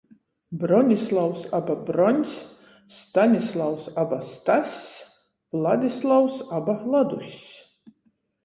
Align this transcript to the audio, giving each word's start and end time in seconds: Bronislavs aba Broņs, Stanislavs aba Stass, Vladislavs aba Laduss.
Bronislavs 0.61 1.41
aba 1.57 1.75
Broņs, 1.89 2.33
Stanislavs 3.01 3.85
aba 4.05 4.19
Stass, 4.31 4.81
Vladislavs 5.59 6.41
aba 6.63 6.81
Laduss. 6.97 7.41